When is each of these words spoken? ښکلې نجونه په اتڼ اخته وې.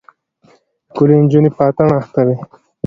ښکلې 0.89 1.15
نجونه 1.23 1.49
په 1.55 1.61
اتڼ 1.69 1.87
اخته 1.99 2.21
وې. 2.27 2.37